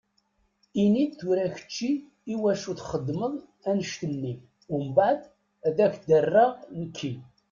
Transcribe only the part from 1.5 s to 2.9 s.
kečči iwacu i